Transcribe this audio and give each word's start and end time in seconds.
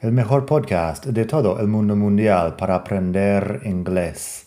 el 0.00 0.12
mejor 0.12 0.44
podcast 0.44 1.06
de 1.06 1.24
todo 1.24 1.58
el 1.58 1.68
mundo 1.68 1.96
mundial 1.96 2.54
para 2.56 2.74
aprender 2.74 3.62
inglés. 3.64 4.44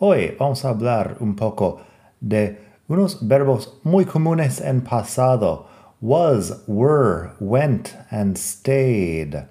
Hoy 0.00 0.34
vamos 0.36 0.64
a 0.64 0.70
hablar 0.70 1.18
un 1.20 1.36
poco 1.36 1.80
de 2.20 2.60
unos 2.88 3.26
verbos 3.26 3.78
muy 3.84 4.04
comunes 4.04 4.60
en 4.60 4.80
pasado. 4.80 5.66
Was, 6.00 6.64
were, 6.66 7.30
went 7.38 7.94
and 8.10 8.36
stayed. 8.36 9.46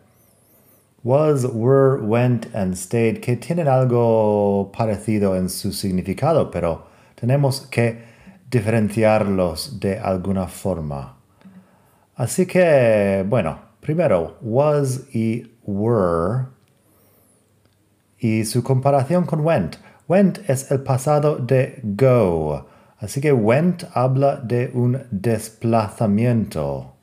Was, 1.03 1.45
were, 1.45 2.01
went 2.01 2.53
and 2.53 2.75
stayed, 2.75 3.21
que 3.21 3.37
tienen 3.37 3.69
algo 3.69 4.69
parecido 4.77 5.37
en 5.37 5.47
su 5.47 5.71
significado, 5.71 6.51
pero 6.51 6.87
tenemos 7.15 7.61
que 7.61 8.03
diferenciarlos 8.49 9.79
de 9.79 9.97
alguna 9.97 10.47
forma. 10.47 11.15
Así 12.15 12.45
que, 12.45 13.23
bueno, 13.27 13.66
Primero, 13.81 14.35
was 14.41 15.05
y 15.13 15.45
were. 15.63 16.47
Y 18.19 18.43
su 18.43 18.63
comparación 18.63 19.25
con 19.25 19.43
went. 19.43 19.77
Went 20.07 20.39
es 20.49 20.71
el 20.71 20.79
pasado 20.79 21.37
de 21.37 21.81
go. 21.83 22.65
Así 22.99 23.21
que 23.21 23.31
went 23.33 23.83
habla 23.93 24.41
de 24.41 24.71
un 24.73 25.05
desplazamiento. 25.11 26.93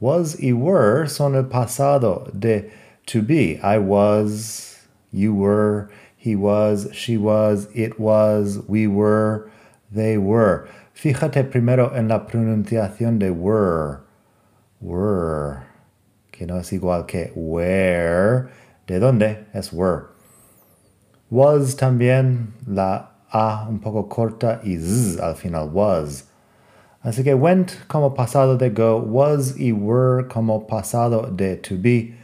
Was 0.00 0.40
y 0.40 0.52
were 0.52 1.06
son 1.08 1.34
el 1.34 1.44
pasado 1.44 2.30
de 2.32 2.70
to 3.06 3.22
be. 3.22 3.60
I 3.62 3.78
was, 3.78 4.86
you 5.12 5.34
were, 5.34 5.90
he 6.16 6.34
was, 6.34 6.88
she 6.92 7.16
was, 7.16 7.68
it 7.74 8.00
was, 8.00 8.58
we 8.66 8.86
were, 8.86 9.50
they 9.92 10.18
were. 10.18 10.68
Fíjate 10.94 11.48
primero 11.50 11.94
en 11.94 12.08
la 12.08 12.26
pronunciación 12.26 13.18
de 13.18 13.30
were. 13.30 14.00
Were 14.80 15.67
que 16.38 16.46
no 16.46 16.56
es 16.60 16.72
igual 16.72 17.04
que 17.04 17.32
where. 17.34 18.46
¿De 18.86 19.00
dónde? 19.00 19.46
Es 19.52 19.72
were. 19.72 20.04
Was 21.30 21.76
también 21.76 22.54
la 22.64 23.10
A 23.30 23.66
un 23.68 23.80
poco 23.80 24.08
corta 24.08 24.60
y 24.62 24.78
Z 24.78 25.26
al 25.26 25.34
final, 25.34 25.68
was. 25.72 26.28
Así 27.02 27.24
que 27.24 27.34
went 27.34 27.72
como 27.88 28.14
pasado 28.14 28.56
de 28.56 28.70
go, 28.70 28.98
was 28.98 29.58
y 29.58 29.72
were 29.72 30.28
como 30.28 30.66
pasado 30.66 31.28
de 31.30 31.56
to 31.56 31.74
be, 31.76 32.14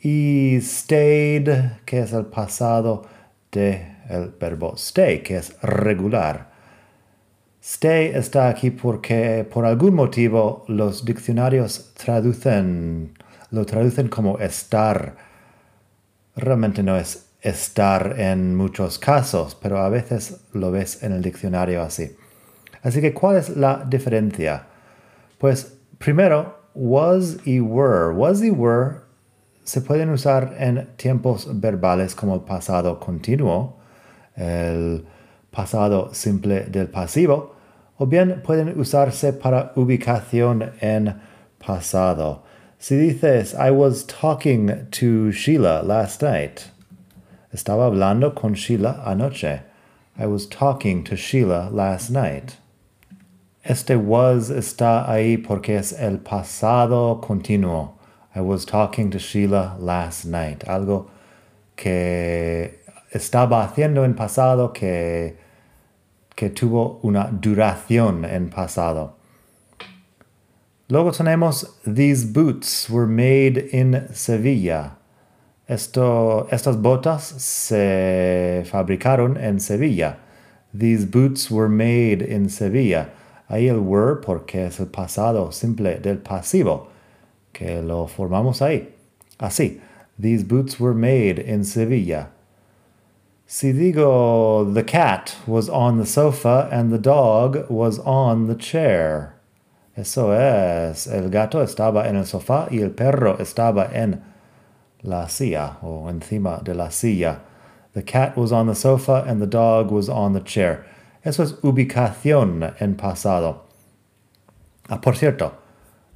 y 0.00 0.58
stayed, 0.60 1.48
que 1.84 2.00
es 2.00 2.12
el 2.12 2.26
pasado 2.26 3.06
de 3.50 3.96
el 4.08 4.32
verbo 4.40 4.74
stay, 4.76 5.22
que 5.22 5.36
es 5.36 5.60
regular. 5.62 6.50
Stay 7.60 8.12
está 8.14 8.48
aquí 8.48 8.70
porque 8.70 9.46
por 9.52 9.66
algún 9.66 9.94
motivo 9.94 10.64
los 10.68 11.04
diccionarios 11.04 11.92
traducen 11.94 13.17
lo 13.50 13.64
traducen 13.66 14.08
como 14.08 14.38
estar. 14.38 15.16
Realmente 16.36 16.82
no 16.82 16.96
es 16.96 17.30
estar 17.40 18.14
en 18.18 18.56
muchos 18.56 18.98
casos, 18.98 19.54
pero 19.54 19.78
a 19.78 19.88
veces 19.88 20.40
lo 20.52 20.70
ves 20.70 21.02
en 21.02 21.12
el 21.12 21.22
diccionario 21.22 21.82
así. 21.82 22.16
Así 22.82 23.00
que, 23.00 23.12
¿cuál 23.12 23.36
es 23.36 23.50
la 23.50 23.84
diferencia? 23.88 24.66
Pues 25.38 25.74
primero, 25.98 26.58
was 26.74 27.38
y 27.44 27.60
were. 27.60 28.14
Was 28.14 28.42
y 28.42 28.50
were 28.50 29.08
se 29.68 29.82
pueden 29.82 30.08
usar 30.08 30.54
en 30.58 30.86
tiempos 30.96 31.46
verbales 31.60 32.14
como 32.14 32.34
el 32.34 32.40
pasado 32.40 32.98
continuo, 32.98 33.76
el 34.34 35.04
pasado 35.50 36.14
simple 36.14 36.60
del 36.60 36.88
pasivo, 36.88 37.54
o 37.98 38.06
bien 38.06 38.40
pueden 38.42 38.80
usarse 38.80 39.34
para 39.34 39.72
ubicación 39.76 40.72
en 40.80 41.14
pasado. 41.64 42.44
Si 42.80 42.94
dices, 42.94 43.56
I 43.56 43.72
was 43.72 44.04
talking 44.04 44.86
to 44.92 45.32
Sheila 45.32 45.82
last 45.82 46.22
night. 46.22 46.70
Estaba 47.52 47.90
hablando 47.90 48.32
con 48.36 48.54
Sheila 48.54 49.02
anoche. 49.04 49.62
I 50.16 50.26
was 50.26 50.46
talking 50.46 51.02
to 51.04 51.16
Sheila 51.16 51.70
last 51.72 52.08
night. 52.08 52.58
Este 53.64 53.96
was 53.96 54.48
está 54.50 55.08
ahí 55.08 55.44
porque 55.44 55.70
es 55.70 55.92
el 55.92 56.18
pasado 56.18 57.20
continuo. 57.20 57.94
I 58.32 58.42
was 58.42 58.64
talking 58.64 59.10
to 59.10 59.18
Sheila 59.18 59.76
last 59.80 60.24
night. 60.24 60.60
Algo 60.60 61.10
que 61.74 62.78
estaba 63.12 63.64
haciendo 63.64 64.04
en 64.04 64.14
pasado 64.14 64.72
que, 64.72 65.36
que 66.36 66.50
tuvo 66.50 67.00
una 67.02 67.28
duración 67.32 68.24
en 68.24 68.50
pasado. 68.50 69.17
Luego 70.90 71.10
tenemos 71.10 71.66
These 71.84 72.24
boots 72.24 72.88
were 72.88 73.06
made 73.06 73.58
in 73.58 74.08
Sevilla. 74.14 74.96
Esto, 75.68 76.48
estas 76.50 76.76
botas 76.76 77.24
se 77.42 78.64
fabricaron 78.64 79.36
en 79.36 79.60
Sevilla. 79.60 80.16
These 80.72 81.04
boots 81.04 81.50
were 81.50 81.68
made 81.68 82.22
in 82.22 82.48
Sevilla. 82.48 83.10
Ahí 83.50 83.68
el 83.68 83.80
were 83.80 84.16
porque 84.16 84.66
es 84.66 84.80
el 84.80 84.86
pasado 84.86 85.52
simple 85.52 86.00
del 86.00 86.18
pasivo, 86.18 86.88
que 87.52 87.82
lo 87.82 88.06
formamos 88.06 88.62
ahí. 88.62 88.86
Así. 89.38 89.80
These 90.18 90.42
boots 90.42 90.80
were 90.80 90.94
made 90.94 91.38
in 91.38 91.64
Sevilla. 91.64 92.30
Si 93.46 93.72
digo 93.72 94.72
the 94.72 94.82
cat 94.82 95.36
was 95.46 95.68
on 95.68 95.98
the 95.98 96.06
sofa 96.06 96.68
and 96.72 96.90
the 96.90 96.98
dog 96.98 97.70
was 97.70 97.98
on 98.00 98.46
the 98.46 98.54
chair. 98.54 99.37
Eso 99.98 100.32
es, 100.32 101.08
el 101.08 101.28
gato 101.28 101.60
estaba 101.60 102.08
en 102.08 102.14
el 102.14 102.24
sofá 102.24 102.68
y 102.70 102.82
el 102.82 102.92
perro 102.92 103.36
estaba 103.40 103.88
en 103.92 104.22
la 105.00 105.28
silla 105.28 105.78
o 105.82 106.08
encima 106.08 106.60
de 106.62 106.76
la 106.76 106.92
silla. 106.92 107.40
The 107.94 108.04
cat 108.04 108.36
was 108.36 108.52
on 108.52 108.68
the 108.68 108.76
sofa 108.76 109.24
and 109.26 109.40
the 109.40 109.48
dog 109.48 109.90
was 109.90 110.08
on 110.08 110.34
the 110.34 110.44
chair. 110.44 110.84
Eso 111.24 111.42
es 111.42 111.56
ubicación 111.62 112.76
en 112.78 112.94
pasado. 112.94 113.66
Ah, 114.88 115.00
por 115.00 115.16
cierto, 115.16 115.54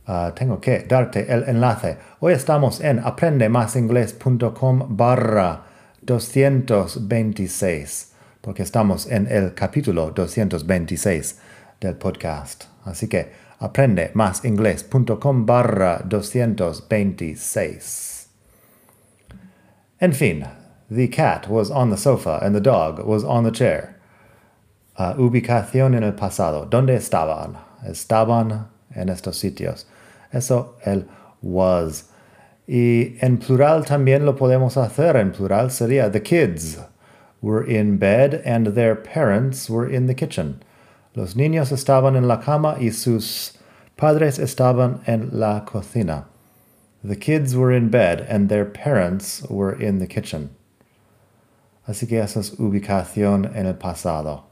uh, 0.06 0.31
tengo 0.31 0.60
que 0.60 0.84
darte 0.88 1.26
el 1.28 1.42
enlace. 1.48 1.98
Hoy 2.21 2.34
estamos 2.34 2.81
en 2.81 3.00
aprendemasinglés.com 3.00 4.97
barra 4.97 5.65
226, 6.03 8.12
porque 8.41 8.62
estamos 8.62 9.10
en 9.10 9.26
el 9.26 9.54
capítulo 9.54 10.12
226 10.12 11.41
del 11.81 11.97
podcast. 11.97 12.66
Así 12.84 13.09
que 13.09 13.51
aprende 13.62 14.10
más 14.14 14.44
inglés.com 14.44 15.46
barra 15.46 16.02
226. 16.04 18.28
En 20.00 20.12
fin, 20.12 20.44
the 20.90 21.08
cat 21.08 21.48
was 21.48 21.70
on 21.70 21.90
the 21.90 21.96
sofa 21.96 22.40
and 22.42 22.56
the 22.56 22.60
dog 22.60 22.98
was 23.06 23.22
on 23.22 23.44
the 23.44 23.52
chair. 23.52 24.00
Uh, 24.98 25.14
ubicación 25.16 25.94
en 25.94 26.02
el 26.02 26.12
pasado. 26.12 26.66
¿Dónde 26.68 26.96
estaban? 26.96 27.56
Estaban 27.86 28.66
en 28.94 29.08
estos 29.08 29.38
sitios. 29.38 29.86
Eso 30.32 30.74
el 30.84 31.06
was. 31.40 32.08
Y 32.66 33.16
en 33.20 33.38
plural 33.38 33.84
también 33.84 34.26
lo 34.26 34.34
podemos 34.34 34.76
hacer. 34.76 35.16
En 35.16 35.30
plural 35.30 35.70
sería 35.70 36.10
the 36.10 36.20
kids 36.20 36.80
were 37.41 37.65
in 37.65 37.97
bed 37.97 38.42
and 38.44 38.74
their 38.74 38.97
parents 38.97 39.70
were 39.70 39.88
in 39.88 40.08
the 40.08 40.15
kitchen. 40.15 40.65
Los 41.14 41.36
niños 41.36 41.72
estaban 41.72 42.16
en 42.16 42.26
la 42.26 42.41
cama 42.41 42.76
y 42.80 42.91
sus 42.91 43.53
padres 43.97 44.38
estaban 44.38 45.00
en 45.06 45.28
la 45.38 45.64
cocina. 45.64 46.26
The 47.04 47.16
kids 47.16 47.54
were 47.54 47.76
in 47.76 47.91
bed 47.91 48.26
and 48.28 48.48
their 48.48 48.64
parents 48.64 49.42
were 49.50 49.72
in 49.72 49.98
the 49.98 50.06
kitchen. 50.06 50.50
Así 51.86 52.06
que 52.06 52.20
esa 52.20 52.41
es 52.41 52.53
ubicación 52.59 53.54
en 53.54 53.66
el 53.66 53.74
pasado. 53.74 54.44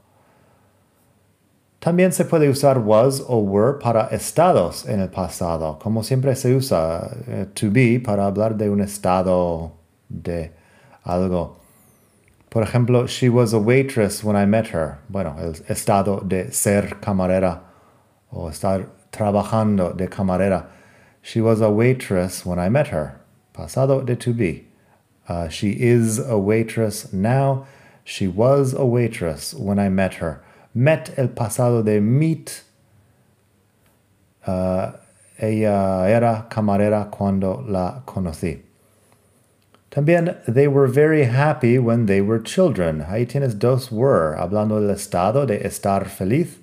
También 1.79 2.11
se 2.11 2.25
puede 2.25 2.47
usar 2.47 2.77
was 2.77 3.23
o 3.27 3.39
were 3.39 3.79
para 3.79 4.09
estados 4.11 4.85
en 4.85 4.99
el 4.99 5.09
pasado, 5.09 5.79
como 5.79 6.03
siempre 6.03 6.35
se 6.35 6.53
usa 6.53 7.09
eh, 7.27 7.47
to 7.55 7.71
be 7.71 7.99
para 7.99 8.27
hablar 8.27 8.55
de 8.55 8.69
un 8.69 8.81
estado 8.81 9.71
de 10.07 10.51
algo. 11.03 11.60
Por 12.51 12.63
ejemplo, 12.63 13.07
she 13.07 13.29
was 13.29 13.53
a 13.53 13.59
waitress 13.59 14.25
when 14.25 14.35
I 14.35 14.45
met 14.45 14.67
her. 14.67 14.99
Bueno, 15.09 15.37
el 15.39 15.53
estado 15.69 16.19
de 16.27 16.51
ser 16.51 16.99
camarera 16.99 17.61
o 18.29 18.49
estar 18.49 18.87
trabajando 19.09 19.95
de 19.95 20.07
camarera. 20.07 20.65
She 21.21 21.39
was 21.39 21.61
a 21.61 21.71
waitress 21.71 22.45
when 22.45 22.59
I 22.59 22.67
met 22.67 22.87
her. 22.87 23.21
Pasado 23.53 24.01
de 24.01 24.17
to 24.17 24.33
be. 24.33 24.67
Uh, 25.29 25.47
she 25.47 25.71
is 25.71 26.19
a 26.19 26.37
waitress 26.37 27.13
now. 27.13 27.65
She 28.03 28.27
was 28.27 28.73
a 28.73 28.85
waitress 28.85 29.53
when 29.53 29.79
I 29.79 29.87
met 29.87 30.15
her. 30.15 30.43
Met 30.73 31.17
el 31.17 31.29
pasado 31.29 31.85
de 31.85 32.01
meet. 32.01 32.63
Uh, 34.45 34.91
ella 35.39 36.05
era 36.05 36.47
camarera 36.49 37.09
cuando 37.09 37.63
la 37.65 38.01
conocí. 38.05 38.61
También, 39.91 40.37
they 40.47 40.69
were 40.69 40.87
very 40.87 41.25
happy 41.25 41.77
when 41.77 42.05
they 42.05 42.21
were 42.21 42.41
children. 42.41 43.01
Ahí 43.01 43.25
tienes 43.25 43.59
dos 43.59 43.91
were, 43.91 44.33
hablando 44.37 44.79
del 44.79 44.89
estado 44.89 45.45
de 45.45 45.67
estar 45.67 46.07
feliz 46.07 46.61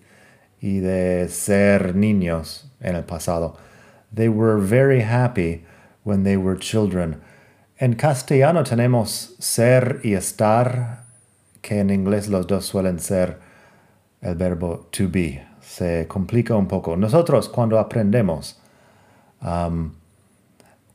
y 0.63 0.81
de 0.81 1.29
ser 1.29 1.95
niños 1.95 2.71
en 2.81 2.97
el 2.97 3.05
pasado. 3.05 3.59
They 4.11 4.31
were 4.31 4.57
very 4.57 5.03
happy 5.03 5.67
when 6.05 6.25
they 6.25 6.39
were 6.39 6.57
children. 6.59 7.21
En 7.79 7.97
castellano 7.97 8.65
tenemos 8.65 9.37
ser 9.39 10.01
y 10.03 10.15
estar, 10.15 11.05
que 11.61 11.81
en 11.81 11.91
inglés 11.91 12.29
los 12.29 12.47
dos 12.47 12.65
suelen 12.65 12.99
ser 12.99 13.39
el 14.23 14.37
verbo 14.37 14.89
to 14.91 15.07
be. 15.07 15.47
Se 15.61 16.07
complica 16.09 16.57
un 16.57 16.67
poco. 16.67 16.97
Nosotros 16.97 17.51
cuando 17.51 17.79
aprendemos 17.79 18.59
um, 19.43 19.93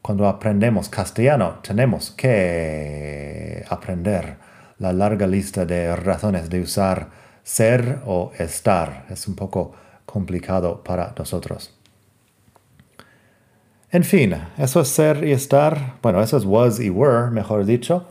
cuando 0.04 0.28
aprendemos 0.28 0.90
castellano, 0.90 1.60
tenemos 1.64 2.12
que 2.12 3.64
aprender 3.70 4.36
la 4.78 4.92
larga 4.92 5.26
lista 5.26 5.66
de 5.66 5.96
razones 5.96 6.50
de 6.50 6.60
usar 6.60 7.08
ser 7.42 8.02
o 8.06 8.34
estar. 8.38 9.06
Es 9.10 9.30
un 9.30 9.36
poco 9.36 9.72
complicado 10.06 10.84
para 10.84 11.16
nosotros. 11.18 11.74
En 13.92 14.04
fin, 14.04 14.36
eso 14.58 14.82
es 14.82 14.90
ser 14.90 15.24
y 15.24 15.32
estar. 15.32 15.96
Bueno, 16.02 16.22
eso 16.22 16.36
es 16.36 16.44
was 16.44 16.82
y 16.82 16.90
were, 16.90 17.32
mejor 17.32 17.64
dicho. 17.64 18.06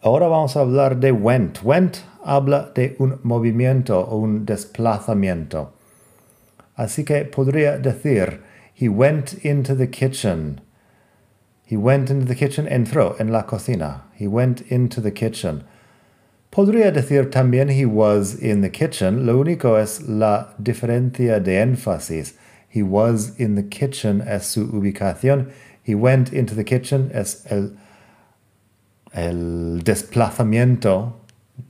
Ahora 0.00 0.28
vamos 0.28 0.56
a 0.56 0.60
hablar 0.60 0.96
de 0.96 1.12
went. 1.12 1.58
Went 1.62 1.98
habla 2.24 2.70
de 2.74 2.96
un 2.98 3.20
movimiento 3.22 4.00
o 4.00 4.16
un 4.16 4.46
desplazamiento. 4.46 5.74
Así 6.74 7.04
que 7.04 7.26
podría 7.26 7.76
decir, 7.76 8.40
he 8.74 8.88
went 8.88 9.44
into 9.44 9.76
the 9.76 9.90
kitchen. 9.90 10.62
He 11.68 11.76
went 11.76 12.10
into 12.10 12.24
the 12.24 12.36
kitchen, 12.36 12.68
entró 12.68 13.18
en 13.18 13.32
la 13.32 13.42
cocina. 13.42 14.02
He 14.14 14.28
went 14.28 14.62
into 14.70 15.00
the 15.00 15.10
kitchen. 15.10 15.64
Podría 16.52 16.92
decir 16.92 17.28
también 17.28 17.70
he 17.70 17.84
was 17.84 18.36
in 18.36 18.60
the 18.60 18.70
kitchen, 18.70 19.26
lo 19.26 19.42
único 19.42 19.76
es 19.76 20.00
la 20.02 20.54
diferencia 20.62 21.42
de 21.42 21.60
énfasis. 21.60 22.34
He 22.68 22.84
was 22.84 23.38
in 23.38 23.56
the 23.56 23.64
kitchen 23.64 24.22
es 24.22 24.46
su 24.46 24.68
ubicación. 24.68 25.50
He 25.82 25.96
went 25.96 26.32
into 26.32 26.54
the 26.54 26.62
kitchen 26.62 27.10
es 27.12 27.44
el, 27.50 27.76
el 29.12 29.82
desplazamiento 29.82 31.14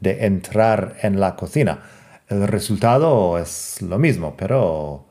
de 0.02 0.26
entrar 0.26 0.96
en 1.02 1.18
la 1.18 1.36
cocina. 1.36 1.80
El 2.28 2.46
resultado 2.46 3.38
es 3.38 3.80
lo 3.80 3.98
mismo, 3.98 4.36
pero 4.36 5.06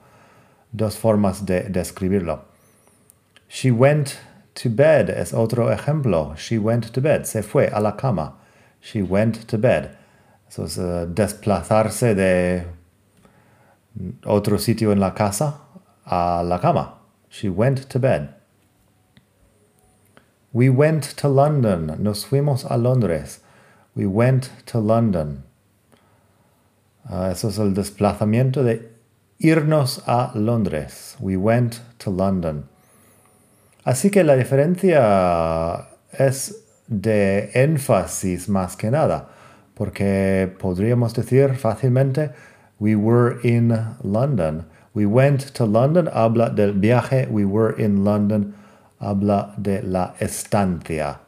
dos 0.72 0.96
formas 0.96 1.46
de 1.46 1.70
describirlo. 1.70 2.44
She 3.50 3.72
went 3.72 4.18
to 4.56 4.70
bed 4.70 5.10
es 5.10 5.34
otro 5.34 5.70
ejemplo. 5.70 6.36
She 6.38 6.58
went 6.58 6.92
to 6.94 7.02
bed. 7.02 7.26
Se 7.26 7.42
fue 7.42 7.70
a 7.72 7.80
la 7.80 7.96
cama. 7.96 8.34
She 8.82 9.02
went 9.02 9.48
to 9.48 9.58
bed. 9.58 9.98
Eso 10.48 10.64
es 10.64 10.78
uh, 10.78 11.06
desplazarse 11.08 12.16
de 12.16 12.66
otro 14.26 14.58
sitio 14.58 14.92
en 14.92 15.00
la 15.00 15.14
casa 15.14 15.60
a 16.06 16.44
la 16.44 16.60
cama. 16.60 16.94
She 17.30 17.50
went 17.50 17.90
to 17.90 18.00
bed. 18.00 18.30
We 20.54 20.70
went 20.70 21.04
to 21.18 21.28
London. 21.28 21.98
Nos 22.00 22.26
fuimos 22.26 22.66
a 22.70 22.78
Londres. 22.78 23.42
We 23.94 24.06
went 24.06 24.52
to 24.68 24.80
London. 24.80 25.44
Uh, 27.10 27.30
eso 27.32 27.50
es 27.50 27.60
el 27.60 27.74
desplazamiento 27.74 28.64
de 28.64 28.90
irnos 29.40 30.02
a 30.08 30.32
Londres. 30.34 31.18
We 31.20 31.36
went 31.36 31.82
to 32.00 32.10
London. 32.10 32.70
Así 33.86 34.10
que 34.10 34.24
la 34.24 34.36
diferencia 34.36 35.90
es 36.12 36.66
de 36.88 37.52
énfasis 37.54 38.50
más 38.50 38.76
que 38.76 38.90
nada, 38.90 39.30
porque 39.76 40.52
podríamos 40.60 41.14
decir 41.14 41.54
fácilmente, 41.54 42.32
we 42.80 42.96
were 42.96 43.38
in 43.44 43.72
London. 44.02 44.66
We 44.96 45.06
went 45.06 45.52
to 45.54 45.68
London 45.68 46.10
habla 46.12 46.50
del 46.50 46.74
viaje, 46.74 47.28
we 47.30 47.46
were 47.46 47.76
in 47.78 48.04
London 48.04 48.56
habla 49.00 49.54
de 49.58 49.84
la 49.84 50.16
estancia. 50.20 51.20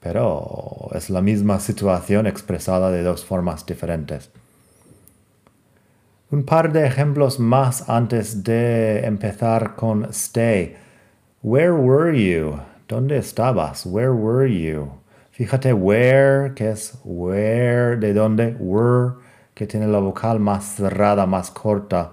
Pero 0.00 0.88
es 0.94 1.10
la 1.10 1.20
misma 1.20 1.60
situación 1.60 2.26
expresada 2.26 2.90
de 2.90 3.02
dos 3.02 3.26
formas 3.26 3.66
diferentes. 3.66 4.30
Un 6.30 6.44
par 6.44 6.72
de 6.72 6.86
ejemplos 6.86 7.38
más 7.38 7.90
antes 7.90 8.42
de 8.42 9.04
empezar 9.04 9.74
con 9.76 10.06
stay. 10.06 10.76
Where 11.44 11.74
were 11.74 12.12
you? 12.12 12.60
¿Dónde 12.86 13.16
estabas? 13.18 13.84
Where 13.84 14.14
were 14.14 14.46
you? 14.46 14.92
Fíjate 15.36 15.72
where, 15.76 16.54
que 16.54 16.70
es 16.70 16.96
where, 17.02 17.96
de 17.96 18.14
dónde, 18.14 18.54
were, 18.60 19.14
que 19.56 19.66
tiene 19.66 19.88
la 19.88 19.98
vocal 19.98 20.38
más 20.38 20.76
cerrada, 20.76 21.26
más 21.26 21.50
corta. 21.50 22.12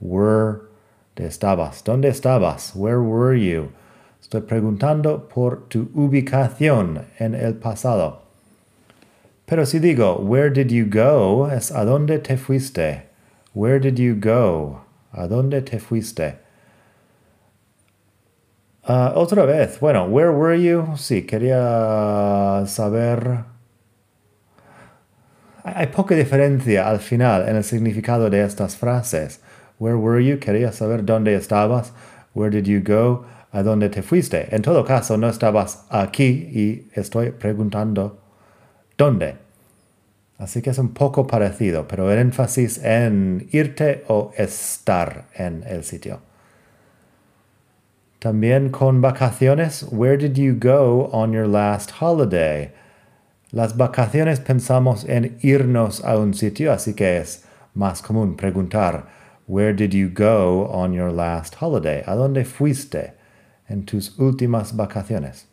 Where, 0.00 0.62
de 1.14 1.26
estabas. 1.26 1.84
¿Dónde 1.84 2.08
estabas? 2.08 2.74
Where 2.74 3.02
were 3.02 3.34
you? 3.34 3.70
Estoy 4.18 4.40
preguntando 4.40 5.28
por 5.28 5.68
tu 5.68 5.90
ubicación 5.94 7.04
en 7.18 7.34
el 7.34 7.56
pasado. 7.56 8.22
Pero 9.44 9.66
si 9.66 9.78
digo, 9.78 10.16
where 10.20 10.48
did 10.48 10.70
you 10.70 10.86
go? 10.88 11.50
Es 11.50 11.70
a 11.70 11.84
dónde 11.84 12.18
te 12.18 12.38
fuiste. 12.38 13.02
Where 13.52 13.78
did 13.78 13.98
you 13.98 14.14
go? 14.18 14.86
¿A 15.12 15.26
dónde 15.26 15.60
te 15.60 15.78
fuiste? 15.78 16.36
Uh, 18.90 19.12
otra 19.14 19.44
vez, 19.44 19.78
bueno, 19.78 20.06
where 20.06 20.32
were 20.32 20.60
you? 20.60 20.96
Sí, 20.96 21.22
quería 21.22 22.64
saber. 22.66 23.44
Hay 25.62 25.86
poca 25.86 26.16
diferencia 26.16 26.88
al 26.88 26.98
final 26.98 27.48
en 27.48 27.54
el 27.54 27.62
significado 27.62 28.28
de 28.28 28.42
estas 28.42 28.74
frases. 28.74 29.38
Where 29.78 29.96
were 29.96 30.20
you? 30.24 30.40
Quería 30.40 30.72
saber 30.72 31.04
dónde 31.04 31.36
estabas. 31.36 31.92
Where 32.34 32.50
did 32.50 32.66
you 32.66 32.82
go? 32.82 33.26
¿A 33.52 33.62
dónde 33.62 33.90
te 33.90 34.02
fuiste? 34.02 34.52
En 34.52 34.62
todo 34.62 34.84
caso, 34.84 35.16
no 35.16 35.28
estabas 35.28 35.84
aquí 35.88 36.50
y 36.52 36.90
estoy 36.92 37.30
preguntando 37.30 38.18
dónde. 38.98 39.36
Así 40.36 40.62
que 40.62 40.70
es 40.70 40.78
un 40.78 40.94
poco 40.94 41.28
parecido, 41.28 41.86
pero 41.86 42.10
el 42.10 42.18
énfasis 42.18 42.82
en 42.82 43.46
irte 43.52 44.02
o 44.08 44.32
estar 44.36 45.26
en 45.36 45.62
el 45.68 45.84
sitio. 45.84 46.29
También 48.20 48.70
con 48.70 49.00
vacaciones, 49.00 49.82
where 49.90 50.18
did 50.18 50.36
you 50.36 50.52
go 50.52 51.08
on 51.10 51.32
your 51.32 51.46
last 51.46 52.02
holiday? 52.02 52.70
Las 53.50 53.74
vacaciones 53.76 54.40
pensamos 54.40 55.08
en 55.08 55.38
irnos 55.42 56.04
a 56.04 56.18
un 56.18 56.34
sitio, 56.34 56.70
así 56.70 56.94
que 56.94 57.16
es 57.16 57.46
más 57.74 58.02
común 58.02 58.36
preguntar, 58.36 59.06
where 59.46 59.72
did 59.72 59.94
you 59.94 60.10
go 60.10 60.68
on 60.70 60.92
your 60.92 61.10
last 61.10 61.56
holiday? 61.62 62.02
¿A 62.06 62.14
dónde 62.14 62.44
fuiste 62.44 63.14
en 63.70 63.86
tus 63.86 64.18
últimas 64.18 64.76
vacaciones? 64.76 65.46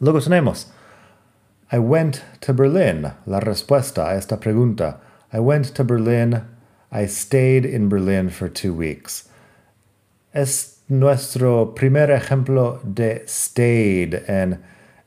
Luego 0.00 0.18
tenemos, 0.18 0.72
I 1.70 1.78
went 1.78 2.22
to 2.40 2.54
Berlin. 2.54 3.12
La 3.26 3.40
respuesta 3.40 4.08
a 4.08 4.16
esta 4.16 4.38
pregunta. 4.38 4.96
I 5.30 5.40
went 5.40 5.74
to 5.74 5.84
Berlin. 5.84 6.42
I 6.90 7.06
stayed 7.06 7.66
in 7.66 7.88
Berlin 7.90 8.30
for 8.30 8.48
two 8.48 8.72
weeks. 8.74 9.28
Nuestro 10.92 11.74
primer 11.74 12.10
ejemplo 12.10 12.78
de 12.84 13.24
stayed 13.26 14.28
en 14.28 14.60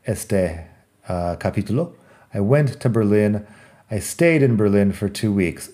este 0.04 0.65
uh, 1.08 1.36
capítulo. 1.38 1.94
I 2.34 2.39
went 2.39 2.80
to 2.80 2.89
Berlin. 2.89 3.46
I 3.92 4.00
stayed 4.00 4.42
in 4.42 4.58
Berlin 4.58 4.92
for 4.92 5.10
two 5.10 5.32
weeks. 5.32 5.70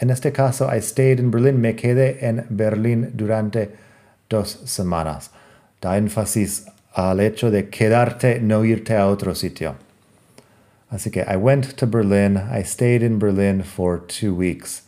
En 0.00 0.10
este 0.10 0.32
caso, 0.32 0.68
I 0.68 0.80
stayed 0.80 1.20
in 1.20 1.30
Berlin. 1.30 1.60
Me 1.60 1.74
quedé 1.74 2.22
en 2.22 2.46
Berlín 2.48 3.12
durante 3.14 3.76
dos 4.30 4.58
semanas. 4.64 5.28
Da 5.82 5.98
énfasis 5.98 6.64
al 6.94 7.20
hecho 7.20 7.50
de 7.50 7.68
quedarte, 7.68 8.40
no 8.40 8.64
irte 8.64 8.96
a 8.96 9.06
otro 9.06 9.34
sitio. 9.34 9.76
Así 10.90 11.10
que 11.10 11.24
I 11.28 11.36
went 11.36 11.76
to 11.76 11.86
Berlin. 11.86 12.38
I 12.38 12.62
stayed 12.62 13.02
in 13.02 13.18
Berlin 13.18 13.62
for 13.62 13.98
two 13.98 14.34
weeks. 14.34 14.87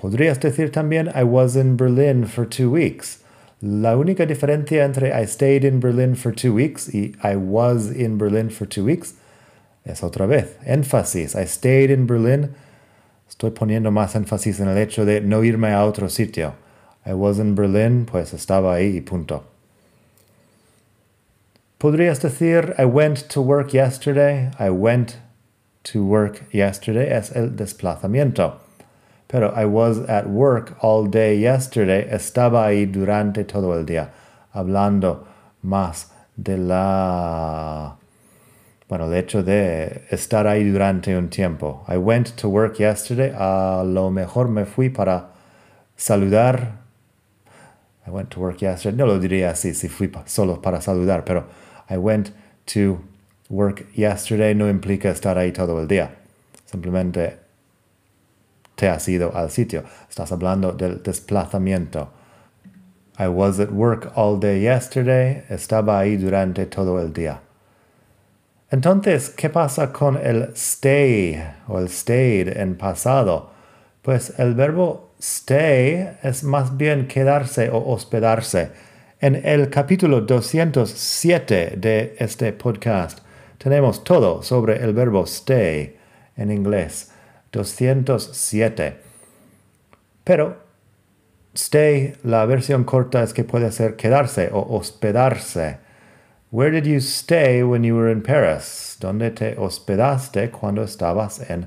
Podrías 0.00 0.38
decir 0.38 0.70
también 0.70 1.10
I 1.14 1.24
was 1.24 1.56
in 1.56 1.76
Berlin 1.76 2.24
for 2.24 2.46
two 2.46 2.70
weeks. 2.70 3.18
La 3.60 3.96
única 3.96 4.26
diferencia 4.26 4.84
entre 4.84 5.12
I 5.12 5.26
stayed 5.26 5.64
in 5.64 5.80
Berlin 5.80 6.14
for 6.14 6.32
two 6.32 6.54
weeks 6.54 6.88
y 6.94 7.14
I 7.24 7.34
was 7.34 7.90
in 7.90 8.16
Berlin 8.16 8.50
for 8.50 8.66
two 8.68 8.84
weeks 8.84 9.14
es 9.84 10.02
otra 10.02 10.26
vez, 10.26 10.56
énfasis. 10.64 11.34
I 11.34 11.46
stayed 11.46 11.90
in 11.90 12.06
Berlin. 12.06 12.54
Estoy 13.28 13.50
poniendo 13.50 13.90
más 13.90 14.14
énfasis 14.14 14.60
en 14.60 14.68
el 14.68 14.78
hecho 14.78 15.04
de 15.04 15.20
no 15.20 15.42
irme 15.42 15.72
a 15.72 15.84
otro 15.84 16.08
sitio. 16.08 16.54
I 17.04 17.14
was 17.14 17.38
in 17.40 17.56
Berlin, 17.56 18.04
pues 18.04 18.32
estaba 18.32 18.74
ahí 18.74 18.98
y 18.98 19.00
punto. 19.00 19.44
Podrías 21.80 22.20
decir, 22.20 22.74
I 22.78 22.84
went 22.84 23.28
to 23.30 23.40
work 23.40 23.72
yesterday. 23.72 24.50
I 24.60 24.70
went 24.70 25.16
to 25.84 26.04
work 26.04 26.42
yesterday 26.52 27.08
es 27.10 27.32
el 27.34 27.56
desplazamiento. 27.56 28.67
Pero 29.28 29.52
I 29.54 29.66
was 29.66 29.98
at 30.08 30.26
work 30.26 30.76
all 30.80 31.06
day 31.06 31.38
yesterday. 31.38 32.08
Estaba 32.10 32.66
ahí 32.66 32.86
durante 32.86 33.44
todo 33.44 33.78
el 33.78 33.84
día. 33.84 34.10
Hablando 34.52 35.26
más 35.62 36.10
de 36.36 36.56
la... 36.56 37.96
Bueno, 38.88 39.10
de 39.10 39.18
hecho 39.18 39.42
de 39.42 40.06
estar 40.10 40.46
ahí 40.46 40.64
durante 40.64 41.14
un 41.14 41.28
tiempo. 41.28 41.84
I 41.86 41.98
went 41.98 42.36
to 42.36 42.48
work 42.48 42.78
yesterday. 42.78 43.34
A 43.36 43.84
lo 43.84 44.10
mejor 44.10 44.48
me 44.48 44.64
fui 44.64 44.88
para 44.88 45.26
saludar. 45.94 46.78
I 48.06 48.10
went 48.10 48.30
to 48.30 48.40
work 48.40 48.62
yesterday. 48.62 48.96
No 48.96 49.04
lo 49.04 49.18
diría 49.18 49.50
así 49.50 49.74
si 49.74 49.88
fui 49.88 50.10
solo 50.24 50.62
para 50.62 50.80
saludar, 50.80 51.26
pero 51.26 51.44
I 51.90 51.98
went 51.98 52.30
to 52.64 53.00
work 53.50 53.84
yesterday 53.94 54.54
no 54.54 54.70
implica 54.70 55.10
estar 55.10 55.36
ahí 55.36 55.52
todo 55.52 55.78
el 55.80 55.86
día. 55.86 56.12
Simplemente 56.64 57.47
te 58.78 58.88
has 58.88 59.08
ido 59.08 59.34
al 59.34 59.50
sitio. 59.50 59.82
Estás 60.08 60.30
hablando 60.30 60.72
del 60.72 61.02
desplazamiento. 61.02 62.10
I 63.18 63.26
was 63.26 63.58
at 63.58 63.72
work 63.72 64.12
all 64.14 64.38
day 64.38 64.60
yesterday. 64.60 65.42
Estaba 65.48 65.98
ahí 65.98 66.16
durante 66.16 66.64
todo 66.66 67.00
el 67.00 67.12
día. 67.12 67.40
Entonces, 68.70 69.30
¿qué 69.30 69.50
pasa 69.50 69.92
con 69.92 70.16
el 70.16 70.52
stay 70.54 71.42
o 71.66 71.80
el 71.80 71.88
stayed 71.88 72.56
en 72.56 72.76
pasado? 72.76 73.50
Pues 74.02 74.38
el 74.38 74.54
verbo 74.54 75.10
stay 75.18 76.16
es 76.22 76.44
más 76.44 76.76
bien 76.76 77.08
quedarse 77.08 77.70
o 77.70 77.78
hospedarse. 77.78 78.70
En 79.20 79.34
el 79.44 79.70
capítulo 79.70 80.20
207 80.20 81.74
de 81.78 82.14
este 82.20 82.52
podcast 82.52 83.18
tenemos 83.58 84.04
todo 84.04 84.44
sobre 84.44 84.76
el 84.84 84.92
verbo 84.92 85.24
stay 85.24 85.96
en 86.36 86.52
inglés. 86.52 87.10
207. 87.52 88.96
Pero 90.24 90.58
stay, 91.54 92.14
la 92.22 92.44
versión 92.46 92.84
corta 92.84 93.22
es 93.22 93.32
que 93.32 93.44
puede 93.44 93.72
ser 93.72 93.96
quedarse 93.96 94.50
o 94.52 94.60
hospedarse. 94.76 95.78
Where 96.50 96.70
did 96.70 96.86
you 96.86 96.98
stay 97.00 97.62
when 97.62 97.84
you 97.84 97.94
were 97.94 98.10
in 98.10 98.22
Paris? 98.22 98.96
¿Dónde 99.00 99.30
te 99.30 99.54
hospedaste 99.58 100.50
cuando 100.50 100.82
estabas 100.82 101.50
en 101.50 101.66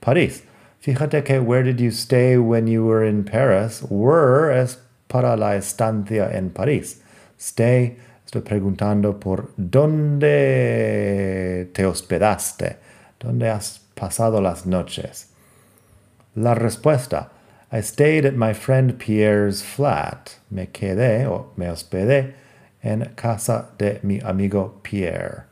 París? 0.00 0.42
Fíjate 0.80 1.22
que 1.24 1.40
where 1.40 1.62
did 1.62 1.78
you 1.80 1.90
stay 1.90 2.36
when 2.36 2.66
you 2.66 2.84
were 2.84 3.04
in 3.04 3.24
Paris? 3.24 3.82
Were 3.88 4.50
es 4.50 4.78
para 5.08 5.36
la 5.36 5.56
estancia 5.56 6.30
en 6.32 6.50
París. 6.50 7.00
Stay, 7.38 7.96
estoy 8.24 8.42
preguntando 8.42 9.18
por 9.20 9.52
dónde 9.56 10.28
te 11.72 11.86
hospedaste, 11.86 12.78
dónde 13.20 13.48
has 13.50 13.85
pasado 13.96 14.40
las 14.40 14.64
noches. 14.64 15.26
La 16.36 16.54
respuesta, 16.54 17.30
I 17.72 17.80
stayed 17.80 18.24
at 18.24 18.36
my 18.36 18.52
friend 18.52 18.98
Pierre's 18.98 19.62
flat. 19.62 20.38
Me 20.50 20.66
quedé 20.66 21.26
o 21.26 21.50
me 21.56 21.66
hospedé 21.66 22.34
en 22.84 23.12
casa 23.16 23.70
de 23.78 23.98
mi 24.02 24.20
amigo 24.20 24.74
Pierre. 24.84 25.48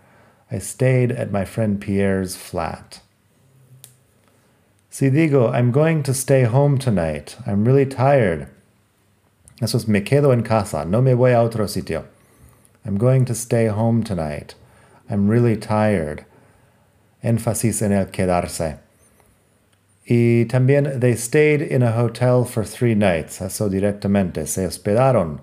I 0.50 0.58
stayed 0.58 1.10
at 1.10 1.32
my 1.32 1.44
friend 1.44 1.80
Pierre's 1.80 2.36
flat. 2.36 3.00
Si 4.90 5.10
digo, 5.10 5.52
I'm 5.52 5.72
going 5.72 6.04
to 6.04 6.14
stay 6.14 6.44
home 6.44 6.78
tonight, 6.78 7.36
I'm 7.44 7.64
really 7.64 7.86
tired. 7.86 8.48
Eso 9.60 9.78
es 9.78 9.88
me 9.88 10.00
quedo 10.02 10.32
en 10.32 10.44
casa, 10.44 10.84
no 10.84 11.02
me 11.02 11.14
voy 11.14 11.32
a 11.32 11.42
otro 11.42 11.66
sitio. 11.66 12.04
I'm 12.84 12.98
going 12.98 13.24
to 13.24 13.34
stay 13.34 13.66
home 13.66 14.04
tonight. 14.04 14.54
I'm 15.10 15.28
really 15.28 15.56
tired. 15.56 16.26
Énfasis 17.24 17.82
en 17.82 17.92
el 17.92 18.06
quedarse. 18.06 18.76
Y 20.06 20.44
también 20.46 21.00
they 21.00 21.16
stayed 21.16 21.62
in 21.62 21.82
a 21.82 22.02
hotel 22.02 22.44
for 22.44 22.64
three 22.64 22.94
nights. 22.94 23.40
Eso 23.40 23.68
directamente. 23.68 24.46
Se 24.46 24.66
hospedaron 24.66 25.40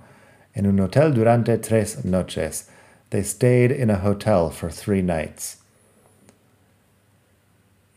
en 0.54 0.68
un 0.68 0.80
hotel 0.80 1.14
durante 1.14 1.58
tres 1.58 2.06
noches. 2.06 2.68
They 3.10 3.24
stayed 3.24 3.72
in 3.72 3.90
a 3.90 3.98
hotel 3.98 4.52
for 4.52 4.72
three 4.72 5.02
nights. 5.02 5.58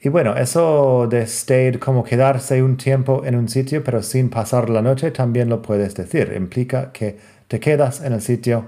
Y 0.00 0.10
bueno, 0.10 0.36
eso 0.36 1.06
de 1.08 1.26
stayed 1.26 1.78
como 1.78 2.04
quedarse 2.04 2.62
un 2.62 2.76
tiempo 2.76 3.24
en 3.24 3.36
un 3.36 3.48
sitio 3.48 3.82
pero 3.82 4.02
sin 4.02 4.28
pasar 4.28 4.68
la 4.68 4.82
noche 4.82 5.10
también 5.10 5.48
lo 5.48 5.62
puedes 5.62 5.94
decir. 5.94 6.32
Implica 6.36 6.92
que 6.92 7.18
te 7.48 7.60
quedas 7.60 8.02
en 8.02 8.12
el 8.12 8.20
sitio, 8.20 8.66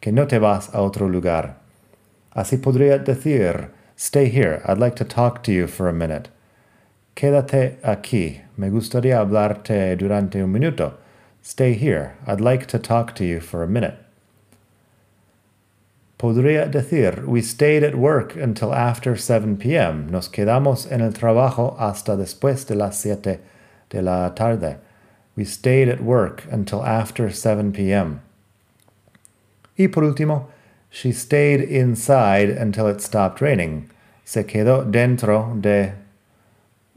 que 0.00 0.12
no 0.12 0.26
te 0.26 0.38
vas 0.38 0.74
a 0.74 0.80
otro 0.80 1.08
lugar. 1.08 1.58
Así 2.30 2.56
podría 2.56 2.98
decir, 2.98 3.77
stay 3.98 4.28
here, 4.28 4.62
I'd 4.64 4.78
like 4.78 4.94
to 4.96 5.04
talk 5.04 5.42
to 5.42 5.52
you 5.52 5.66
for 5.66 5.88
a 5.88 5.92
minute. 5.92 6.28
Quédate 7.16 7.80
aquí, 7.82 8.42
me 8.56 8.70
gustaría 8.70 9.18
hablarte 9.18 9.98
durante 9.98 10.36
un 10.36 10.52
minuto. 10.52 10.94
Stay 11.42 11.74
here, 11.74 12.16
I'd 12.26 12.40
like 12.40 12.66
to 12.68 12.78
talk 12.78 13.14
to 13.16 13.24
you 13.24 13.40
for 13.40 13.64
a 13.64 13.68
minute. 13.68 13.98
Podría 16.16 16.70
decir, 16.70 17.26
we 17.26 17.42
stayed 17.42 17.82
at 17.82 17.96
work 17.96 18.36
until 18.36 18.72
after 18.72 19.16
7 19.16 19.56
p.m. 19.56 20.08
Nos 20.10 20.28
quedamos 20.28 20.90
en 20.90 21.00
el 21.00 21.12
trabajo 21.12 21.76
hasta 21.78 22.16
después 22.16 22.66
de 22.66 22.76
las 22.76 23.00
7 23.00 23.40
de 23.90 24.02
la 24.02 24.30
tarde. 24.30 24.78
We 25.34 25.44
stayed 25.44 25.88
at 25.88 26.00
work 26.00 26.44
until 26.50 26.84
after 26.84 27.30
7 27.30 27.72
p.m. 27.72 28.20
Y 29.76 29.88
por 29.88 30.04
último, 30.04 30.48
she 30.90 31.12
stayed 31.12 31.60
inside 31.60 32.50
until 32.50 32.86
it 32.86 33.00
stopped 33.00 33.40
raining. 33.40 33.90
Se 34.24 34.44
quedó 34.44 34.90
dentro 34.90 35.54
de 35.60 35.94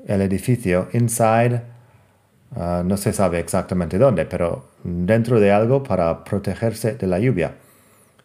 el 0.07 0.21
edificio, 0.21 0.88
inside, 0.93 1.62
uh, 2.55 2.83
no 2.83 2.95
se 2.95 3.12
sabe 3.13 3.39
exactamente 3.39 3.98
dónde, 3.98 4.25
pero 4.25 4.65
dentro 4.83 5.39
de 5.39 5.51
algo 5.51 5.83
para 5.83 6.24
protegerse 6.24 6.98
de 6.98 7.07
la 7.07 7.19
lluvia. 7.19 7.53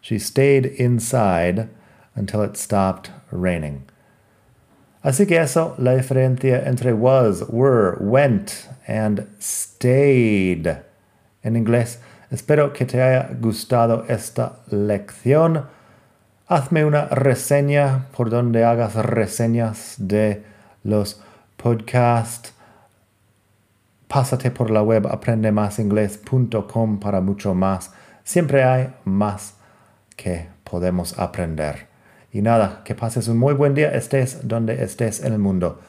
She 0.01 0.19
stayed 0.19 0.65
inside 0.77 1.69
until 2.15 2.41
it 2.41 2.57
stopped 2.57 3.11
raining. 3.31 3.83
Así 5.03 5.27
que 5.27 5.37
eso, 5.37 5.75
la 5.77 5.95
diferencia 5.95 6.65
entre 6.65 6.93
was, 6.93 7.43
were, 7.49 7.97
went 7.99 8.67
and 8.87 9.27
stayed. 9.39 10.81
En 11.43 11.55
inglés, 11.55 11.99
espero 12.31 12.73
que 12.73 12.85
te 12.85 13.01
haya 13.01 13.29
gustado 13.39 14.05
esta 14.07 14.59
lección. 14.69 15.65
Hazme 16.47 16.85
una 16.85 17.05
reseña 17.05 18.07
por 18.15 18.29
donde 18.29 18.63
hagas 18.63 18.95
reseñas 18.95 19.95
de 19.97 20.43
los 20.83 21.21
podcasts. 21.57 22.53
Pásate 24.07 24.51
por 24.51 24.71
la 24.71 24.81
web 24.81 25.07
aprendemasingles.com 25.07 26.99
para 26.99 27.19
mucho 27.19 27.53
más. 27.53 27.91
Siempre 28.23 28.63
hay 28.63 28.93
más 29.03 29.55
que 30.15 30.47
podemos 30.63 31.17
aprender. 31.19 31.87
Y 32.31 32.41
nada, 32.41 32.81
que 32.83 32.95
pases 32.95 33.27
un 33.27 33.37
muy 33.37 33.53
buen 33.53 33.73
día, 33.73 33.93
estés 33.93 34.47
donde 34.47 34.83
estés 34.83 35.23
en 35.23 35.33
el 35.33 35.39
mundo. 35.39 35.79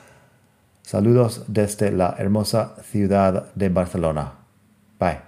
Saludos 0.82 1.44
desde 1.48 1.90
la 1.90 2.14
hermosa 2.18 2.76
ciudad 2.82 3.52
de 3.54 3.68
Barcelona. 3.68 4.32
Bye. 4.98 5.27